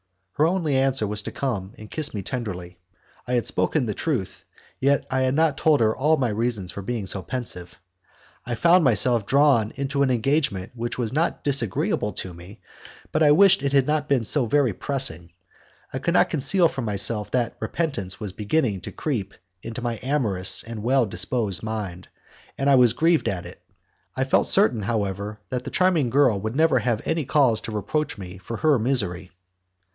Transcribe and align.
Her 0.33 0.47
only 0.47 0.75
answer 0.75 1.05
was 1.05 1.21
to 1.21 1.31
come 1.31 1.75
and 1.77 1.91
kiss 1.91 2.11
me 2.15 2.23
tenderly. 2.23 2.79
I 3.27 3.33
had 3.33 3.45
spoken 3.45 3.85
the 3.85 3.93
truth, 3.93 4.43
yet 4.79 5.05
I 5.11 5.21
had 5.21 5.35
not 5.35 5.59
told 5.59 5.79
her 5.81 5.95
all 5.95 6.17
my 6.17 6.29
reasons 6.29 6.71
for 6.71 6.81
being 6.81 7.05
so 7.05 7.21
pensive. 7.21 7.75
I 8.43 8.55
found 8.55 8.83
myself 8.83 9.27
drawn 9.27 9.69
into 9.75 10.01
an 10.01 10.09
engagement 10.09 10.71
which 10.73 10.97
was 10.97 11.13
not 11.13 11.43
disagreeable 11.43 12.13
to 12.13 12.33
me, 12.33 12.59
but 13.11 13.21
I 13.21 13.29
wished 13.29 13.61
it 13.61 13.73
had 13.73 13.85
not 13.85 14.09
been 14.09 14.23
so 14.23 14.47
very 14.47 14.73
pressing. 14.73 15.31
I 15.93 15.99
could 15.99 16.15
not 16.15 16.31
conceal 16.31 16.67
from 16.67 16.85
myself 16.85 17.29
that 17.29 17.55
repentance 17.59 18.19
was 18.19 18.31
beginning 18.33 18.81
to 18.81 18.91
creep 18.91 19.35
into 19.61 19.83
my 19.83 19.99
amorous 20.01 20.63
and 20.63 20.81
well 20.81 21.05
disposed 21.05 21.61
mind, 21.61 22.07
and 22.57 22.67
I 22.67 22.73
was 22.73 22.93
grieved 22.93 23.27
at 23.29 23.45
it. 23.45 23.61
I 24.17 24.23
felt 24.23 24.47
certain, 24.47 24.81
however, 24.81 25.39
that 25.51 25.63
the 25.65 25.69
charming 25.69 26.09
girl 26.09 26.41
would 26.41 26.55
never 26.55 26.79
have 26.79 27.03
any 27.05 27.25
cause 27.25 27.61
to 27.61 27.71
reproach 27.71 28.17
me 28.17 28.39
for 28.39 28.57
her 28.57 28.79
misery. 28.79 29.29